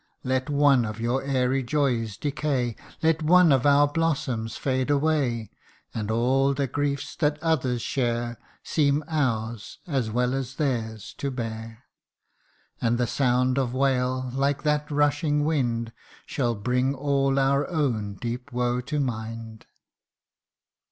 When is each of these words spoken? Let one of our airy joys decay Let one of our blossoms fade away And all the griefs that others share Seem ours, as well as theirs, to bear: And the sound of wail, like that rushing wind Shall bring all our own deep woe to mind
Let 0.23 0.49
one 0.49 0.83
of 0.83 0.99
our 0.99 1.21
airy 1.21 1.61
joys 1.61 2.17
decay 2.17 2.75
Let 3.03 3.21
one 3.21 3.51
of 3.51 3.67
our 3.67 3.87
blossoms 3.87 4.57
fade 4.57 4.89
away 4.89 5.51
And 5.93 6.09
all 6.09 6.55
the 6.55 6.65
griefs 6.65 7.15
that 7.17 7.37
others 7.43 7.83
share 7.83 8.39
Seem 8.63 9.03
ours, 9.07 9.77
as 9.85 10.09
well 10.09 10.33
as 10.33 10.55
theirs, 10.55 11.13
to 11.19 11.29
bear: 11.29 11.83
And 12.81 12.97
the 12.97 13.05
sound 13.05 13.59
of 13.59 13.75
wail, 13.75 14.31
like 14.33 14.63
that 14.63 14.89
rushing 14.89 15.45
wind 15.45 15.93
Shall 16.25 16.55
bring 16.55 16.95
all 16.95 17.37
our 17.37 17.69
own 17.69 18.15
deep 18.15 18.51
woe 18.51 18.81
to 18.81 18.99
mind 18.99 19.67